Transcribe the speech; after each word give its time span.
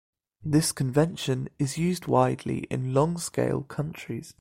This 0.43 0.71
convention 0.71 1.47
is 1.59 1.77
used 1.77 2.07
widely 2.07 2.61
in 2.71 2.91
long 2.91 3.19
scale 3.19 3.61
countries. 3.61 4.29